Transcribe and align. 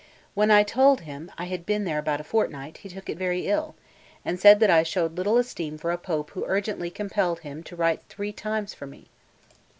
When 0.33 0.49
I 0.49 0.63
told 0.63 1.01
him 1.01 1.29
I 1.37 1.43
had 1.45 1.63
been 1.63 1.83
there 1.83 1.99
about 1.99 2.19
a 2.19 2.23
fortnight, 2.23 2.77
he 2.79 2.89
took 2.89 3.07
it 3.07 3.19
very 3.19 3.45
ill, 3.45 3.75
and 4.25 4.39
said 4.39 4.59
that 4.59 4.71
I 4.71 4.81
showed 4.81 5.15
little 5.15 5.37
esteem 5.37 5.77
for 5.77 5.91
a 5.91 5.97
Pope 5.99 6.31
who 6.31 6.41
had 6.41 6.49
urgently 6.49 6.89
compelled 6.89 7.41
him 7.41 7.61
to 7.61 7.75
write 7.75 8.01
three 8.09 8.33
times 8.33 8.73
for 8.73 8.87
me. 8.87 9.09